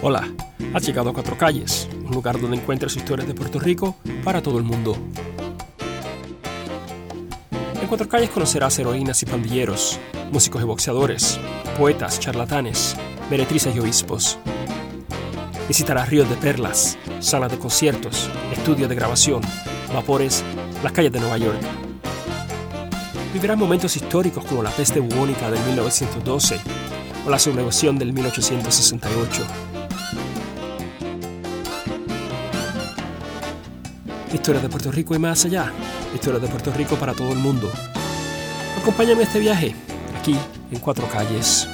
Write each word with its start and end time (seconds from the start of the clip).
Hola, 0.00 0.28
has 0.74 0.86
llegado 0.86 1.10
a 1.10 1.12
Cuatro 1.12 1.36
Calles, 1.36 1.88
un 2.04 2.12
lugar 2.12 2.40
donde 2.40 2.56
encuentras 2.56 2.94
historias 2.94 3.26
de 3.26 3.34
Puerto 3.34 3.58
Rico 3.58 3.96
para 4.22 4.40
todo 4.40 4.58
el 4.58 4.64
mundo. 4.64 4.96
En 7.80 7.88
Cuatro 7.88 8.08
Calles 8.08 8.30
conocerás 8.30 8.78
heroínas 8.78 9.20
y 9.22 9.26
pandilleros, 9.26 9.98
músicos 10.30 10.62
y 10.62 10.64
boxeadores, 10.64 11.40
poetas, 11.76 12.20
charlatanes, 12.20 12.96
meretrices 13.28 13.74
y 13.74 13.80
obispos. 13.80 14.38
Visitarás 15.66 16.08
ríos 16.08 16.30
de 16.30 16.36
perlas, 16.36 16.96
salas 17.18 17.50
de 17.50 17.58
conciertos, 17.58 18.30
estudios 18.52 18.88
de 18.88 18.94
grabación, 18.94 19.42
vapores, 19.92 20.44
las 20.82 20.92
calles 20.92 21.12
de 21.12 21.20
Nueva 21.20 21.38
York. 21.38 21.87
Vivirás 23.32 23.58
momentos 23.58 23.94
históricos 23.94 24.44
como 24.46 24.62
la 24.62 24.70
peste 24.70 25.00
bubónica 25.00 25.50
del 25.50 25.62
1912 25.64 26.60
o 27.26 27.30
la 27.30 27.38
sublevación 27.38 27.98
del 27.98 28.12
1868. 28.14 29.42
Historias 34.32 34.62
de 34.62 34.68
Puerto 34.70 34.90
Rico 34.90 35.14
y 35.14 35.18
más 35.18 35.44
allá. 35.44 35.72
Historias 36.14 36.42
de 36.42 36.48
Puerto 36.48 36.72
Rico 36.72 36.96
para 36.96 37.12
todo 37.12 37.32
el 37.32 37.38
mundo. 37.38 37.70
Acompáñame 38.80 39.20
a 39.20 39.24
este 39.24 39.40
viaje, 39.40 39.74
aquí 40.18 40.34
en 40.70 40.78
Cuatro 40.80 41.06
Calles. 41.08 41.68